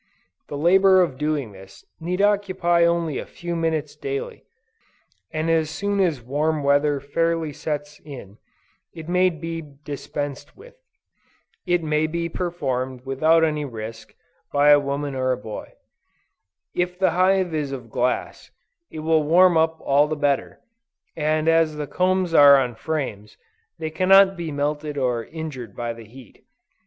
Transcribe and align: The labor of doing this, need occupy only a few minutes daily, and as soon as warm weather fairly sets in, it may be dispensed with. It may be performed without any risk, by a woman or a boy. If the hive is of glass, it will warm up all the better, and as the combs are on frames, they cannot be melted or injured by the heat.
The 0.47 0.57
labor 0.57 1.03
of 1.03 1.19
doing 1.19 1.51
this, 1.51 1.85
need 1.99 2.23
occupy 2.23 2.85
only 2.85 3.19
a 3.19 3.25
few 3.27 3.55
minutes 3.55 3.95
daily, 3.95 4.43
and 5.31 5.47
as 5.47 5.69
soon 5.69 5.99
as 5.99 6.23
warm 6.23 6.63
weather 6.63 6.99
fairly 6.99 7.53
sets 7.53 7.99
in, 7.99 8.39
it 8.95 9.07
may 9.07 9.29
be 9.29 9.61
dispensed 9.61 10.57
with. 10.57 10.73
It 11.67 11.83
may 11.83 12.07
be 12.07 12.29
performed 12.29 13.05
without 13.05 13.43
any 13.43 13.63
risk, 13.63 14.15
by 14.51 14.71
a 14.71 14.79
woman 14.79 15.13
or 15.13 15.31
a 15.33 15.37
boy. 15.37 15.73
If 16.73 16.97
the 16.97 17.11
hive 17.11 17.53
is 17.53 17.71
of 17.71 17.91
glass, 17.91 18.49
it 18.89 19.01
will 19.01 19.21
warm 19.21 19.55
up 19.55 19.79
all 19.81 20.07
the 20.07 20.15
better, 20.15 20.61
and 21.15 21.47
as 21.47 21.75
the 21.75 21.85
combs 21.85 22.33
are 22.33 22.57
on 22.57 22.73
frames, 22.73 23.37
they 23.77 23.91
cannot 23.91 24.35
be 24.35 24.51
melted 24.51 24.97
or 24.97 25.25
injured 25.25 25.75
by 25.75 25.93
the 25.93 26.05
heat. 26.05 26.43